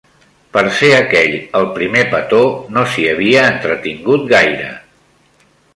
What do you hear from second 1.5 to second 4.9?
el primer petó, no s'hi havia entretingut gaire.